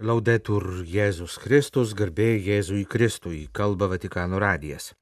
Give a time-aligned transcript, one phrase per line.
[0.00, 4.94] Laudetur Jėzus Kristus, garbė Jėzui Kristui, kalba Vatikano radijas.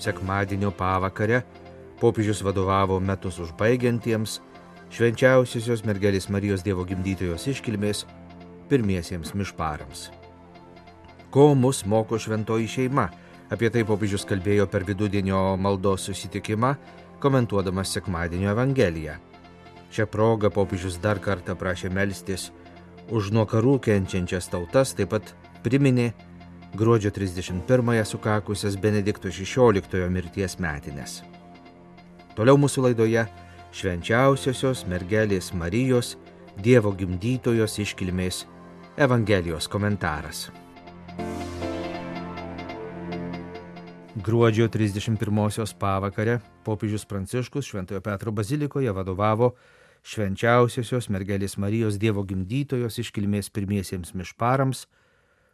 [0.00, 1.42] Sekmadienio pavakare
[2.00, 4.38] popiežius vadovavo metus užbaigiantiems
[4.88, 8.06] švenčiausiosios mergelės Marijos Dievo gimdytojos iškilmės
[8.72, 10.06] pirmiesiems mišparams.
[11.28, 13.10] Ko mus moko šventoji šeima?
[13.52, 16.72] Apie tai popiežius kalbėjo per vidudienio maldos susitikimą,
[17.20, 19.16] komentuodamas sekmadienio Evangeliją.
[19.92, 22.50] Šią progą popiežius dar kartą prašė melstis
[23.08, 25.32] už nuo karų kenčiančias tautas, taip pat
[25.64, 26.12] priminė
[26.76, 31.22] gruodžio 31-ąją sukakusias Benedikto XVI mirties metinės.
[32.36, 33.24] Toliau mūsų laidoje
[33.72, 36.16] švenčiausiosios mergelės Marijos,
[36.58, 38.44] Dievo gimdytojos iškilmės
[38.98, 40.48] Evangelijos komentaras.
[44.18, 49.52] Gruodžio 31-osios pavakarę popiežius Pranciškus Šventojo Petro bazilikoje vadovavo
[50.02, 54.86] švenčiausiosios mergelės Marijos Dievo gimdytojos iškilmės pirmiesiems mišparams,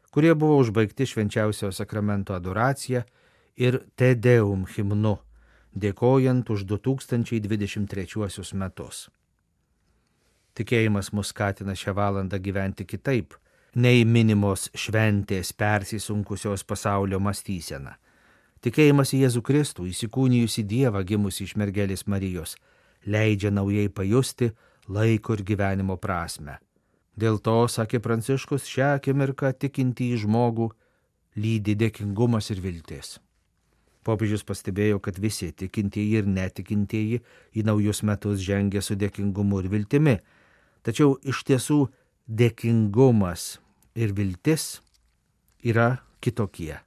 [0.09, 3.03] kurie buvo užbaigti švenčiausio sakramento adoracija
[3.57, 5.19] ir Tedeum himnu,
[5.77, 9.11] dėkojant už 2023 metus.
[10.57, 13.35] Tikėjimas mus skatina šią valandą gyventi kitaip,
[13.77, 17.99] nei minimos šventės persisunkusios pasaulio mąstysena
[18.65, 22.55] Tikėjimas į Jėzų Kristų, įsikūnijusi Dievą gimusi iš mergelės Marijos,
[23.05, 24.55] leidžia naujai pajusti
[24.89, 26.57] laiko ir gyvenimo prasme.
[27.13, 30.71] Dėl to, sakė Pranciškus, šią akimirką tikinti į žmogų
[31.37, 33.19] lydi dėkingumas ir viltis.
[34.05, 37.21] Popiežius pastebėjo, kad visi tikintieji ir netikintieji
[37.53, 40.17] į naujus metus žengia su dėkingumu ir viltimi.
[40.85, 41.83] Tačiau iš tiesų
[42.25, 43.59] dėkingumas
[43.93, 44.81] ir viltis
[45.61, 46.81] yra kitokie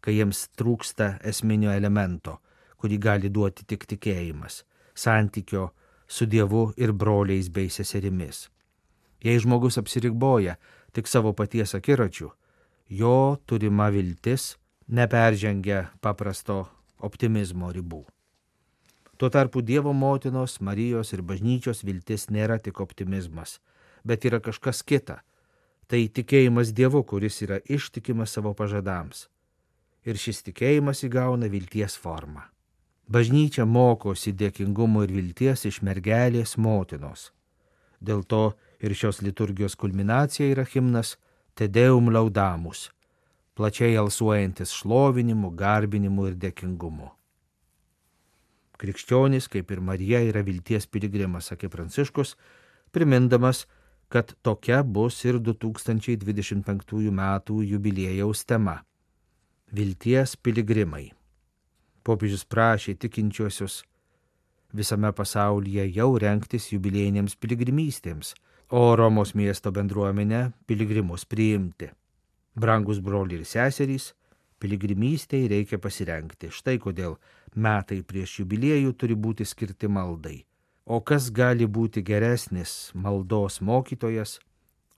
[0.00, 2.38] kai jiems trūksta esminio elemento,
[2.80, 4.64] kurį gali duoti tik tikėjimas-
[5.04, 5.70] santykio
[6.08, 8.48] su Dievu ir broliais bei seserimis.
[9.20, 10.56] Jei žmogus apsirikboja
[10.92, 12.30] tik savo paties akiračių,
[12.88, 14.56] jo turima viltis
[14.88, 18.04] neperžengia paprasto optimizmo ribų.
[19.18, 23.60] Tuo tarpu Dievo motinos, Marijos ir bažnyčios viltis nėra tik optimizmas,
[24.04, 25.20] bet yra kažkas kita.
[25.86, 29.28] Tai tikėjimas Dievu, kuris yra ištikimas savo pažadams
[30.04, 32.46] ir šis tikėjimas įgauna vilties formą.
[33.10, 37.30] Bažnyčia mokosi dėkingumo ir vilties iš mergelės motinos.
[38.00, 41.16] Dėl to ir šios liturgijos kulminacija yra himnas
[41.58, 42.86] Tedeum laudamus,
[43.58, 47.10] plačiai alsuojantis šlovinimu, garbinimu ir dėkingumu.
[48.80, 52.36] Krikščionis, kaip ir Marija, yra vilties piligrimas, sakė Pranciškus,
[52.94, 53.66] primindamas,
[54.08, 57.26] kad tokia bus ir 2025 m.
[57.74, 58.78] jubiliejaus tema
[59.74, 61.10] vilties piligrimai.
[62.02, 63.82] Popiežius prašė tikinčiosius
[64.74, 68.34] visame pasaulyje jau renktis jubilėjinėms piligrimystėms,
[68.70, 71.90] o Romos miesto bendruomenę piligrimus priimti.
[72.54, 74.12] Brangus broliai ir seserys,
[74.62, 76.50] piligrimystėje reikia pasirenkti.
[76.54, 77.16] Štai kodėl
[77.54, 80.38] metai prieš jubiliejų turi būti skirti maldai.
[80.86, 84.38] O kas gali būti geresnis maldos mokytojas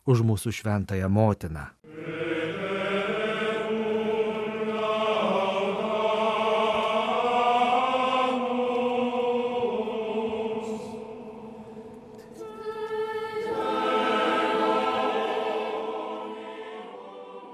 [0.09, 1.69] už mūsų šventąją motiną?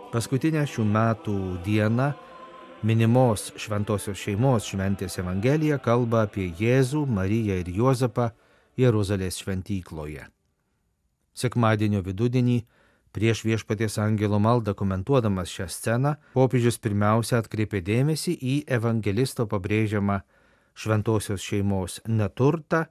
[0.09, 1.33] Paskutinę šių metų
[1.67, 2.07] dieną
[2.89, 8.31] minimos šventosios šeimos šventės Evangelija kalba apie Jėzų, Mariją ir Juozapą
[8.81, 10.23] Jeruzalės šventykloje.
[11.37, 12.57] Sekmadienio vidudienį
[13.13, 20.23] prieš viešpaties angelo maldą komentuodamas šią sceną, popiežius pirmiausia atkreipė dėmesį į evangelisto pabrėžiamą
[20.73, 22.87] šventosios šeimos neturtą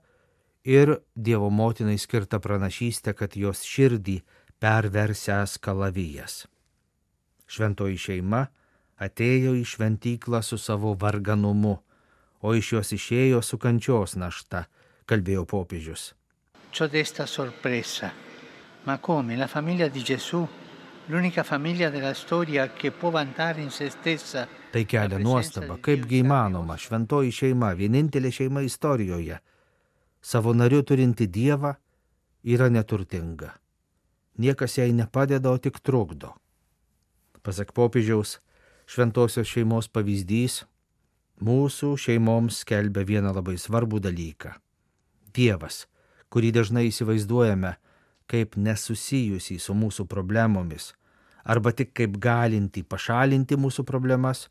[0.69, 4.19] ir Dievo motinai skirtą pranašystę, kad jos širdį
[4.61, 6.45] perversęs kalavijas.
[7.47, 8.45] Šventoji šeima
[8.99, 11.77] atėjo į šventyklą su savo varganumu,
[12.41, 14.65] o iš jos išėjo su kančios našta,
[15.07, 16.13] kalbėjo popiežius.
[16.71, 18.11] Ciò desta sorpresa.
[18.83, 20.47] Ma come la famiglia di Gesù,
[21.07, 24.47] l'unica famiglia della storia che può vantare in se stessa.
[24.71, 29.39] Tai kelia nuostaba, kaipgi įmanoma šventoji šeima, vienintelė šeima istorijoje,
[30.21, 31.73] savo nariu turinti Dievą,
[32.43, 33.53] yra neturtinga.
[34.37, 36.35] Niekas jai nepadeda, o tik trukdo.
[37.47, 38.41] Pasak popiežiaus,
[38.91, 40.65] šventosios šeimos pavyzdys
[41.39, 44.51] mūsų šeimoms skelbia vieną labai svarbų dalyką.
[45.31, 45.85] Dievas,
[46.27, 47.77] kurį dažnai įsivaizduojame
[48.27, 50.89] kaip nesusijusį su mūsų problemomis,
[51.47, 54.49] arba tik kaip galinti pašalinti mūsų problemas,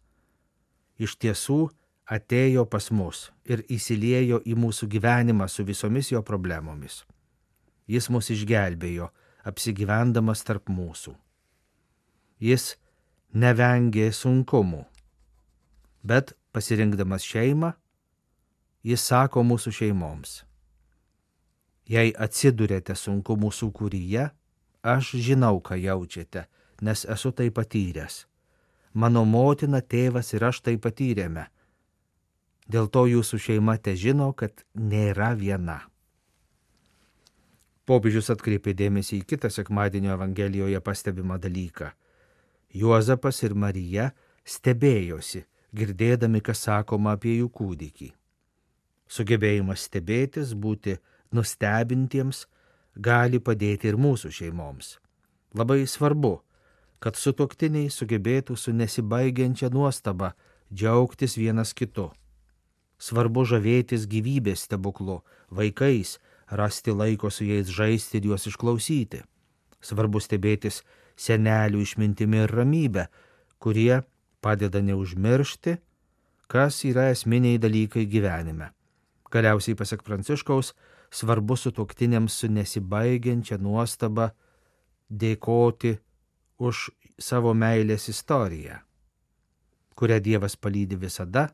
[0.97, 1.67] iš tiesų
[2.09, 7.03] atėjo pas mus ir įsiliejo į mūsų gyvenimą su visomis jo problemomis.
[7.85, 9.13] Jis mus išgelbėjo,
[9.45, 11.13] apsigyvendamas tarp mūsų.
[12.41, 12.73] Jis
[13.35, 14.85] nevengė sunkumų,
[16.03, 17.73] bet pasirinkdamas šeimą,
[18.87, 20.43] jis sako mūsų šeimoms.
[21.87, 24.31] Jei atsidurėte sunkumų sukūryje,
[24.83, 26.47] aš žinau, ką jaučiate,
[26.83, 28.25] nes esu tai patyręs.
[28.95, 31.47] Mano motina, tėvas ir aš tai patyrėme.
[32.67, 35.83] Dėl to jūsų šeima te žino, kad nėra viena.
[37.87, 41.93] Popiežius atkreipė dėmesį į kitą sekmadienio Evangelijoje pastebimą dalyką.
[42.75, 44.11] Juozapas ir Marija
[44.47, 45.45] stebėjosi,
[45.77, 48.11] girdėdami, kas sakoma apie jų kūdikį.
[49.07, 50.97] Sugebėjimas stebėtis, būti
[51.33, 52.47] nustebintiems,
[52.97, 54.97] gali padėti ir mūsų šeimoms.
[55.57, 56.41] Labai svarbu,
[56.99, 60.35] kad sutoktiniai sugebėtų su nesibaigiančia nuostaba
[60.73, 62.11] džiaugtis vienas kitu.
[62.99, 65.21] Svarbu žavėtis gyvybės stebuklu,
[65.53, 66.17] vaikais,
[66.49, 69.23] rasti laiko su jais žaisti ir juos išklausyti.
[69.85, 70.83] Svarbu stebėtis
[71.17, 73.07] senelių išmintimi ir ramybę,
[73.59, 74.03] kurie
[74.45, 75.77] padeda neužmiršti,
[76.47, 78.71] kas yra esminiai dalykai gyvenime.
[79.33, 80.75] Galiausiai pasak Pranciškaus,
[81.11, 84.31] svarbu su tuoktiniams su nesibaigiančia nuostaba
[85.11, 85.97] dėkoti
[86.59, 88.79] už savo meilės istoriją,
[89.97, 91.49] kurią Dievas palydi visada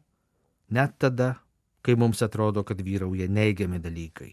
[0.72, 1.42] net tada,
[1.82, 4.30] kai mums atrodo, kad vyrauja neigiami dalykai.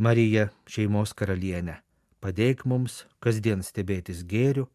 [0.00, 1.76] Marija, šeimos karalienė,
[2.20, 4.68] padėk mums kasdien stebėtis gėriu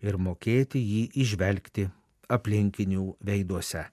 [0.00, 1.88] ir mokėti jį išvelgti
[2.32, 3.86] aplinkinių veiduose.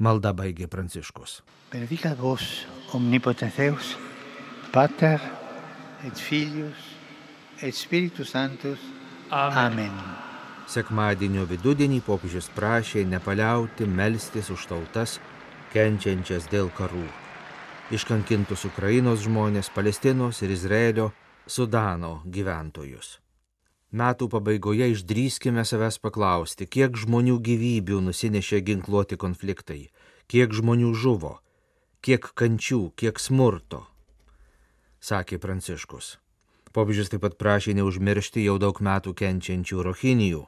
[0.00, 1.40] Malda baigė Pranciškus.
[1.72, 2.64] Benedicat vos,
[2.96, 3.92] omnipotens Deus,
[4.72, 5.20] Pater
[6.06, 6.88] et Filius
[7.60, 8.80] et Spiritus Sanctus.
[9.30, 9.90] Amen.
[9.90, 9.96] Amen.
[10.70, 15.18] Sekmadienio vidudienį popiežius prašė nepaliauti melstis už tautas,
[15.74, 17.04] kenčiančias dėl karų.
[17.90, 21.10] Iškankintus Ukrainos žmonės, Palestinos ir Izraelio,
[21.46, 23.18] Sudano gyventojus.
[23.90, 29.88] Metų pabaigoje išdrįskime savęs paklausti, kiek žmonių gyvybių nusinešė ginkluoti konfliktai,
[30.30, 31.38] kiek žmonių žuvo,
[32.02, 33.86] kiek kančių, kiek smurto,
[35.00, 36.18] sakė Pranciškus.
[36.70, 40.46] Popiežius taip pat prašė neužmiršti jau daug metų kenčiančių rohinijų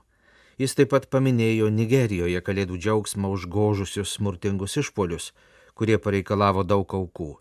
[0.60, 5.30] Jis taip pat paminėjo Nigerijoje kalėdų džiaugsmą užgožusius smurtingus išpolius,
[5.74, 7.32] kurie pareikalavo daug aukų.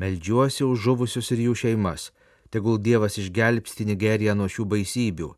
[0.00, 2.08] Meldžiuosi už žuvusius ir jų šeimas,
[2.52, 5.30] tegul Dievas išgelbsti Nigeriją nuo šių baisybių.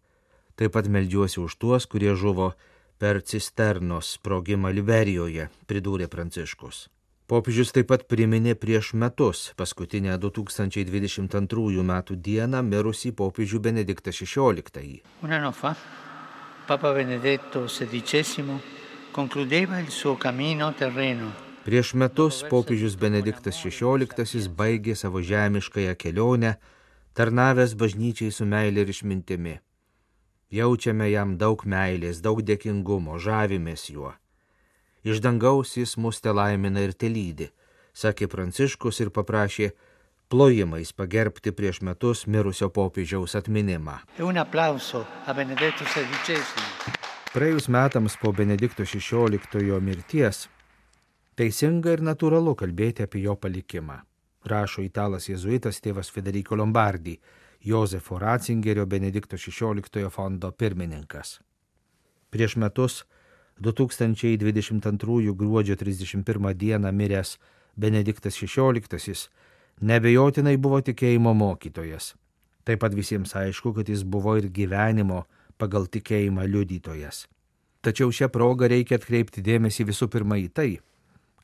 [0.59, 2.53] Taip pat meldžiuosi už tuos, kurie žuvo
[2.99, 6.89] per cisternos sprogimą Liberijoje, pridūrė Pranciškus.
[7.25, 11.93] Popiežius taip pat priminė prieš metus, paskutinę 2022 m.
[12.27, 15.73] dieną, mirusį popiežių Benediktą XVI.
[16.69, 18.59] Papa Benedetto XVI
[19.13, 21.31] concludeva il suo cammino terreno.
[21.65, 26.57] Prieš metus popiežius Benediktas XVI baigė savo žemiškąją kelionę,
[27.15, 29.55] tarnavęs bažnyčiai su meilė ir išmintimi.
[30.55, 34.13] Jaučiame jam daug meilės, daug dėkingumo, žavimės juo.
[35.05, 37.51] Iš dangaus jis mus te laimina ir te lydi,
[37.93, 39.73] sakė Pranciškus ir paprašė
[40.33, 43.99] plojimais pagerbti prieš metus mirusio popiežiaus atminimą.
[47.35, 50.49] Praėjus metams po Benedikto XVI mirties,
[51.35, 54.01] teisinga ir natūralu kalbėti apie jo palikimą,
[54.51, 57.19] rašo italas jėzuitas tėvas Federico Lombardi,
[57.65, 61.41] Josefo Ratzingerio Benedikto XVI fondo pirmininkas.
[62.31, 63.05] Prieš metus
[63.61, 67.39] 2022 gruodžio 31 dieną miręs
[67.77, 69.29] Benediktas XVI
[69.83, 72.13] Nebejotinai buvo tikėjimo mokytojas.
[72.65, 75.25] Taip pat visiems aišku, kad jis buvo ir gyvenimo
[75.59, 77.27] pagal tikėjimą liudytojas.
[77.85, 80.71] Tačiau šią progą reikia atkreipti dėmesį visų pirma į tai,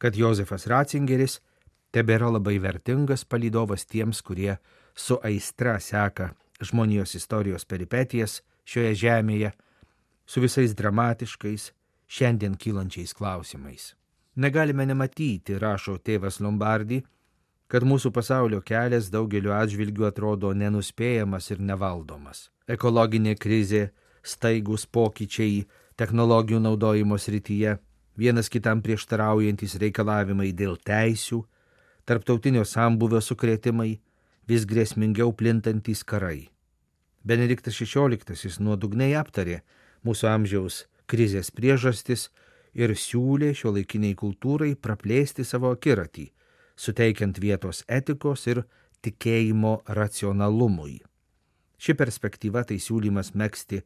[0.00, 1.40] kad Josefas Ratzingeris
[1.94, 4.56] tebėra labai vertingas palydovas tiems, kurie
[4.94, 9.52] su aistra seka žmonijos istorijos peripetijas šioje žemėje,
[10.26, 11.70] su visais dramatiškais,
[12.11, 13.94] šiandien kylančiais klausimais.
[14.37, 17.00] Negalime nematyti, rašo tėvas Lombardi,
[17.70, 22.49] kad mūsų pasaulio kelias daugeliu atžvilgių atrodo nenuspėjamas ir nevaldomas.
[22.70, 23.90] Ekologinė krizė,
[24.23, 25.64] staigus pokyčiai
[25.99, 27.76] technologijų naudojimo srityje,
[28.18, 31.42] vienas kitam prieštaraujantis reikalavimai dėl teisių,
[32.11, 34.00] tarptautinio sambuvio sukretimai,
[34.50, 36.49] vis grėsmingiau plintantys karai.
[37.23, 39.61] Benediktas XVI nuodugniai aptarė
[40.02, 42.29] mūsų amžiaus krizės priežastis
[42.75, 46.26] ir siūlė šio laikiniai kultūrai praplėsti savo akiratį
[46.81, 48.62] suteikiant vietos etikos ir
[49.05, 51.00] tikėjimo racionalumui.
[51.81, 53.83] Ši perspektyva tai siūlymas mėgsti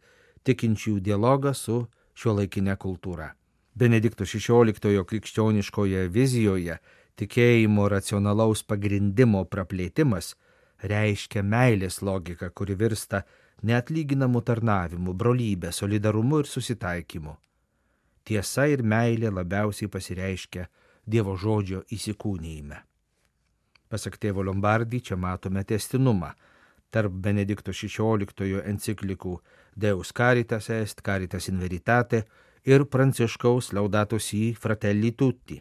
[0.47, 1.81] tikinčiųjų dialogą su
[2.14, 3.33] šio laikinė kultūra.
[3.75, 6.78] Benedikto XVI krikščioniškoje vizijoje
[7.21, 10.35] tikėjimo racionalaus pagrindimo praplėtimas
[10.83, 13.23] reiškia meilės logiką, kuri virsta
[13.62, 17.37] neatlyginamu tarnavimu, brolybė, solidarumu ir susitaikymu.
[18.25, 20.66] Tiesa ir meilė labiausiai pasireiškia
[21.04, 22.78] Dievo žodžio įsikūnyjime.
[23.92, 26.30] Pasak tėvo Lombardį čia matome testinumą
[26.94, 29.35] tarp Benedikto XVI enciklikų
[29.76, 32.23] Deus Caritas Est, Caritas in Veritate
[32.64, 35.61] ir Pranciškaus Laudatos į Fratelli Tutti.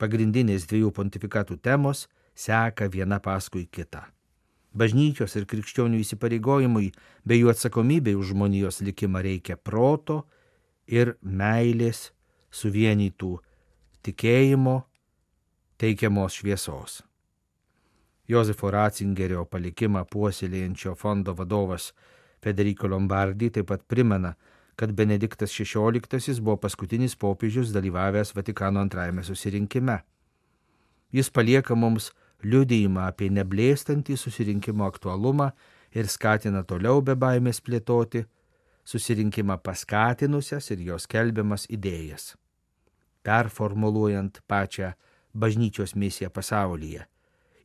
[0.00, 4.06] Pagrindinės dviejų pontifikatų temos seka viena paskui kitą.
[4.72, 6.92] Bažnyčios ir krikščionių įsipareigojimui
[7.26, 10.22] bei jų atsakomybei už žmonijos likimą reikia proto
[10.86, 12.12] ir meilės
[12.54, 13.34] suvienytų
[14.06, 14.76] tikėjimo
[15.80, 17.00] teikiamos šviesos.
[18.30, 21.90] Josefo Ratzingerio palikimą puoselėjančio fondo vadovas
[22.40, 24.36] Federico Lombardi taip pat primena,
[24.80, 29.98] kad Benediktas XVI buvo paskutinis popiežius dalyvavęs Vatikano antrajame susirinkime.
[31.12, 32.06] Jis palieka mums
[32.40, 35.50] liudijimą apie neblėstantį susirinkimo aktualumą
[35.92, 38.22] ir skatina toliau be baimės plėtoti
[38.88, 42.30] susirinkimą paskatinusias ir jos kelbiamas idėjas,
[43.20, 44.94] performuluojant pačią
[45.34, 47.04] bažnyčios misiją pasaulyje,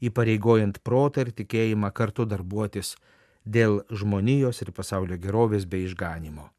[0.03, 2.97] įpareigojant protą ir tikėjimą kartu darbuotis
[3.45, 6.49] dėl žmonijos ir pasaulio gerovės bei išganimo.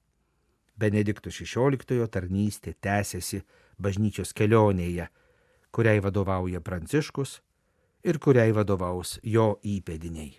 [0.76, 3.42] Benedikto XVI tarnystė tęsiasi
[3.80, 5.08] bažnyčios kelionėje,
[5.72, 7.40] kuriai vadovauja Pranciškus
[8.04, 10.36] ir kuriai vadovaus jo įpėdiniai.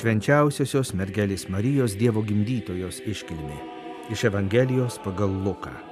[0.00, 3.58] Švenčiausiosios mergelės Marijos Dievo gimdytojos iškilmė
[4.08, 5.89] iš Evangelijos pagal Luką.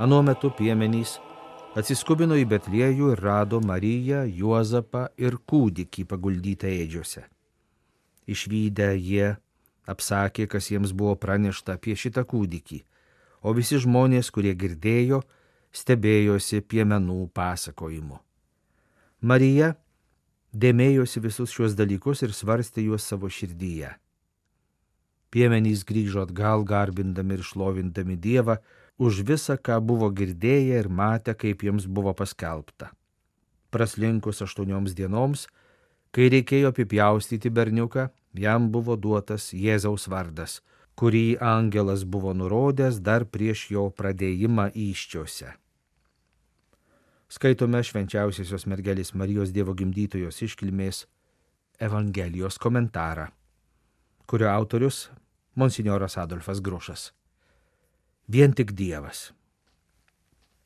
[0.00, 1.18] Anuo metu piemenys
[1.76, 7.26] atsiskubino į Betliejų ir rado Mariją, Juozapą ir kūdikį paguldytą ėdžiuose.
[8.24, 9.34] Išvykę jie
[9.84, 12.80] apsakė, kas jiems buvo pranešta apie šitą kūdikį,
[13.44, 15.20] o visi žmonės, kurie girdėjo,
[15.68, 18.16] stebėjosi piemenų pasakojimu.
[19.20, 19.74] Marija
[20.56, 23.92] dėmėjosi visus šiuos dalykus ir svarstė juos savo širdyje.
[25.28, 28.62] Piemenys grįžo atgal garbindami ir šlovindami Dievą
[29.00, 32.90] už visą, ką buvo girdėję ir matę, kaip jiems buvo paskelbta.
[33.72, 35.46] Praslinkus aštuonioms dienoms,
[36.12, 40.60] kai reikėjo apipjaustyti berniuką, jam buvo duotas Jėzaus vardas,
[41.00, 45.54] kurį angelas buvo nurodęs dar prieš jo pradėjimą iščiose.
[47.30, 51.06] Skaitome švenčiausiosios mergelės Marijos Dievo gimdytojos iškilmės
[51.80, 53.30] Evangelijos komentarą,
[54.26, 55.06] kurio autorius
[55.56, 57.06] monsinjoras Adolfas Grušas.
[58.32, 59.32] Vien tik Dievas.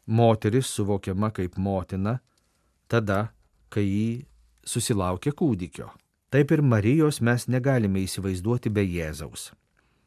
[0.06, 2.18] Moteris suvokiama kaip motina
[2.92, 3.30] tada,
[3.72, 4.08] kai jį
[4.68, 5.86] susilaukia kūdikio.
[6.28, 9.46] Taip ir Marijos mes negalime įsivaizduoti be Jėzaus.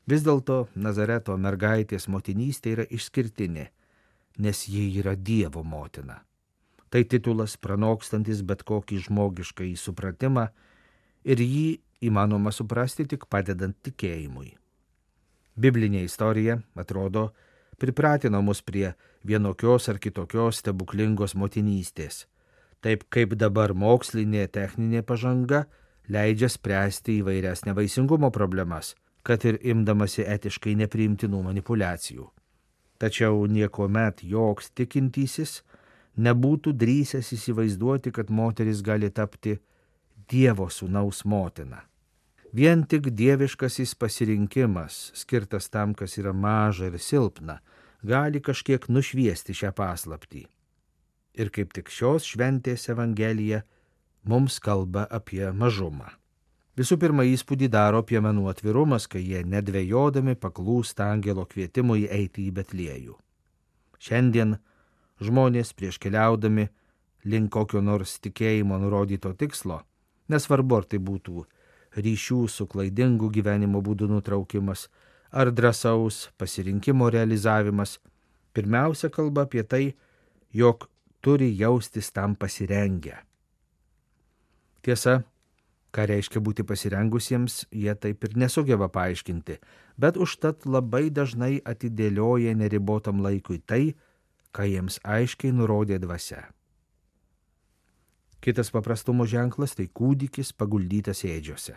[0.05, 3.65] Vis dėlto Nazareto mergaitės motinystė yra išskirtinė,
[4.37, 6.19] nes ji yra Dievo motina.
[6.93, 10.45] Tai titulas pranokstantis bet kokį žmogišką įsupratimą
[11.25, 11.67] ir jį
[12.05, 14.53] įmanoma suprasti tik padedant tikėjimui.
[15.57, 17.31] Biblinė istorija, atrodo,
[17.77, 18.93] pripratino mus prie
[19.27, 22.25] vienokios ar kitokios stebuklingos motinystės,
[22.81, 25.65] taip kaip dabar mokslinė techninė pažanga
[26.09, 32.29] leidžia spręsti įvairias nevaisingumo problemas, kad ir imdamasi etiškai nepriimtinų manipulacijų.
[32.97, 35.61] Tačiau nieko met joks tikintysis
[36.17, 39.59] nebūtų drįsęs įsivaizduoti, kad moteris gali tapti
[40.27, 41.83] Dievo sūnaus motina.
[42.55, 47.59] Vien tik dieviškasis pasirinkimas, skirtas tam, kas yra maža ir silpna,
[48.01, 50.45] gali kažkiek nušviesti šią paslaptį.
[51.37, 53.65] Ir kaip tik šios šventės Evangelija
[54.23, 56.07] mums kalba apie mažumą.
[56.77, 63.15] Visų pirma, įspūdį daro piemenų atvirumas, kai jie nedvėjodami paklūsta angelo kvietimui eiti į Betliejų.
[63.97, 64.55] Šiandien
[65.19, 66.67] žmonės prieš keliaudami
[67.25, 69.81] link kokio nors tikėjimo nurodyto tikslo,
[70.29, 71.47] nesvarbu ar tai būtų
[71.97, 74.87] ryšių su klaidingu gyvenimo būdu nutraukimas
[75.31, 77.97] ar drąsaus pasirinkimo realizavimas,
[78.53, 79.85] pirmiausia kalba apie tai,
[80.53, 80.87] jog
[81.21, 83.17] turi jaustis tam pasirengę
[84.87, 85.25] Tiesa,
[85.91, 89.57] ką reiškia būti pasirengusiems, jie taip ir nesugeba paaiškinti,
[89.99, 93.97] bet užtat labai dažnai atidėlioja neribotam laikui tai,
[94.55, 96.45] ką jiems aiškiai nurodė dvasia.
[98.47, 101.73] Kitas paprastumo ženklas tai kūdikis paguldytas ėdžiose.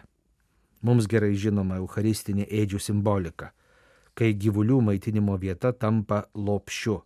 [0.86, 3.48] Mums gerai žinoma eucharistinė ėdžių simbolika,
[4.14, 7.00] kai gyvulių maitinimo vieta tampa lopšiu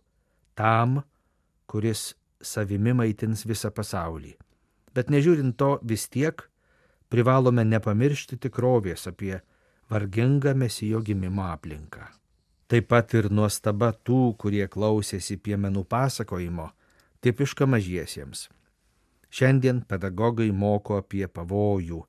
[0.53, 0.99] tam,
[1.65, 2.11] kuris
[2.45, 4.35] savimi maitins visą pasaulį.
[4.93, 6.45] Bet nežiūrint to vis tiek,
[7.09, 9.39] privalome nepamiršti tikrovės apie
[9.89, 12.05] vargingą mesijo gimimo aplinką.
[12.69, 16.69] Taip pat ir nuostaba tų, kurie klausėsi piemenų pasakojimo,
[17.25, 18.45] tipiška mažiesiems.
[19.29, 22.03] Šiandien pedagogai moko apie pavojų,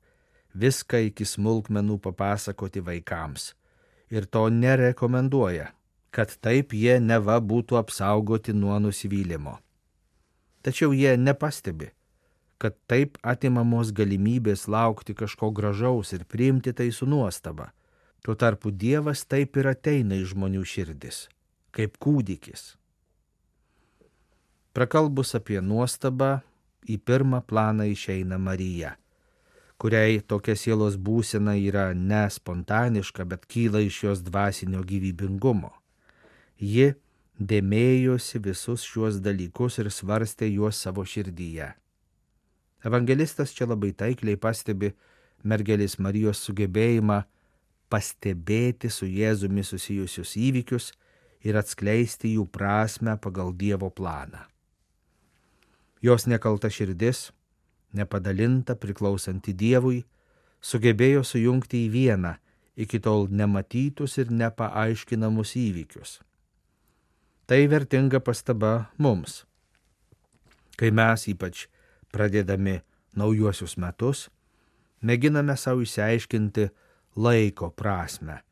[0.53, 3.53] viską iki smulkmenų papasakoti vaikams.
[4.09, 5.71] Ir to nerekomenduoja,
[6.11, 9.57] kad taip jie neva būtų apsaugoti nuo nusivylimo.
[10.63, 11.91] Tačiau jie nepastebi,
[12.57, 17.71] kad taip atimamos galimybės laukti kažko gražaus ir priimti tai su nuostaba.
[18.25, 21.27] Tuo tarpu Dievas taip ir ateina į žmonių širdis,
[21.71, 22.73] kaip kūdikis.
[24.73, 26.41] Prakalbus apie nuostabą,
[26.87, 28.95] į pirmą planą išeina Marija,
[29.77, 35.73] kuriai tokia sielos būsena yra ne spontaniška, bet kyla iš jos dvasinio gyvybingumo.
[36.57, 36.95] Ji
[37.37, 41.73] dėmėjosi visus šiuos dalykus ir svarstė juos savo širdyje.
[42.85, 44.93] Evangelistas čia labai taikliai pastebi
[45.43, 47.23] mergelės Marijos sugebėjimą
[47.91, 50.91] pastebėti su Jėzumi susijusius įvykius
[51.45, 54.45] ir atskleisti jų prasme pagal Dievo planą.
[56.01, 57.31] Jos nekalta širdis,
[57.93, 60.03] nepadalinta priklausanti Dievui,
[60.61, 62.33] sugebėjo sujungti į vieną
[62.77, 66.19] iki tol nematytus ir nepaaiškinamus įvykius.
[67.47, 69.45] Tai vertinga pastaba mums.
[70.77, 71.65] Kai mes ypač
[72.13, 72.81] pradėdami
[73.17, 74.27] naujuosius metus,
[75.01, 76.67] mėginame savo išsiaiškinti
[77.17, 78.43] laiko prasme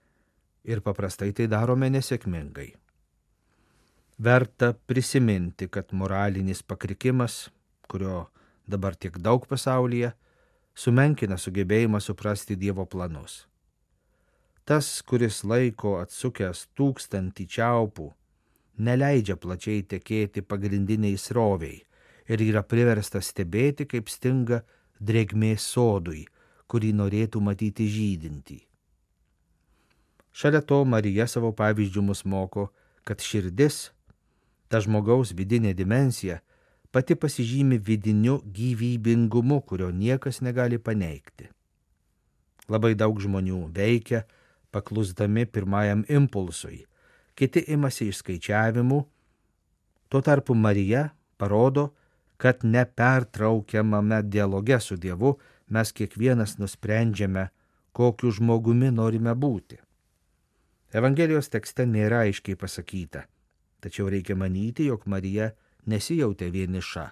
[0.65, 2.71] ir paprastai tai darome nesėkmingai.
[4.17, 7.49] Verta prisiminti, kad moralinis pakrikimas,
[7.87, 8.25] kurio
[8.67, 10.13] dabar tiek daug pasaulyje,
[10.75, 13.45] sumenkina sugebėjimą suprasti Dievo planus.
[14.65, 18.07] Tas, kuris laiko atsukęs tūkstantį čiaupų,
[18.87, 21.83] neleidžia plačiai tekėti pagrindiniai sroviai
[22.31, 24.61] ir yra priverstas stebėti, kaip stinga
[24.99, 26.23] drėgmės sodui,
[26.71, 28.61] kurį norėtų matyti žydintį.
[30.35, 32.69] Šalia to Marija savo pavyzdžių mus moko,
[33.05, 33.91] kad širdis
[34.67, 36.39] ta žmogaus vidinė dimensija
[36.95, 41.49] pati pasižymi vidiniu gyvybingumu, kurio niekas negali paneigti.
[42.71, 44.23] Labai daug žmonių veikia,
[44.71, 46.85] paklusdami pirmajam impulsui,
[47.35, 49.01] kiti imasi išskaičiavimų,
[50.09, 51.91] tuo tarpu Marija parodo,
[52.37, 55.35] kad nepertraukiamame dialoge su Dievu
[55.67, 57.49] mes kiekvienas nusprendžiame,
[57.91, 59.79] kokiu žmogumi norime būti.
[60.95, 63.25] Evangelijos tekste nėra aiškiai pasakyta,
[63.85, 65.51] Tačiau reikia manyti, jog Marija
[65.85, 67.03] nesijautė vieniša,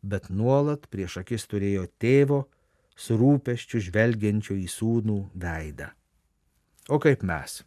[0.00, 2.38] bet nuolat prieš akis turėjo tėvo,
[2.96, 5.90] surūpeščių žvelgiančio į sūnų veidą.
[6.88, 7.58] O kaip mes?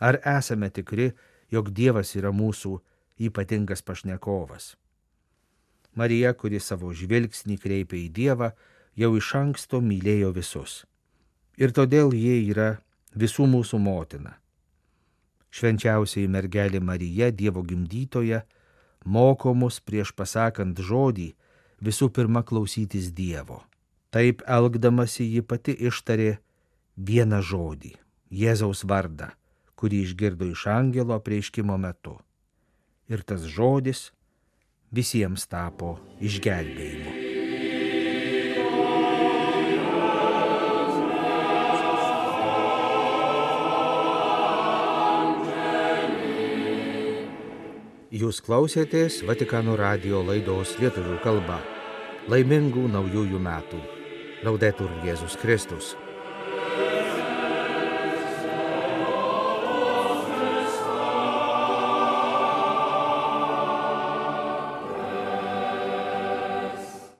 [0.00, 1.10] Ar esame tikri,
[1.52, 2.78] jog Dievas yra mūsų
[3.28, 4.72] ypatingas pašnekovas?
[5.92, 8.54] Marija, kuri savo žvilgsnį kreipia į Dievą,
[8.96, 10.84] jau iš anksto mylėjo visus.
[11.60, 12.78] Ir todėl jie yra
[13.12, 14.40] visų mūsų motina
[15.50, 18.42] švenčiausiai mergelė Marija, Dievo gimdytoja,
[19.04, 21.32] moko mus prieš pasakant žodį
[21.82, 23.62] visų pirma klausytis Dievo.
[24.10, 26.38] Taip elgdamasi ji pati ištarė
[26.96, 27.94] vieną žodį-
[28.42, 29.30] Jėzaus vardą,
[29.78, 32.18] kurį išgirdo iš angelo prieiškimo metu.
[33.08, 34.10] Ir tas žodis
[34.92, 37.09] visiems tapo išgelbėjimu.
[48.20, 51.56] Jūs klausėtės Vatikano radio laidos lietuvių kalba.
[52.28, 53.80] Laimingų naujųjų metų.
[54.44, 55.94] Laudetur Jėzus Kristus.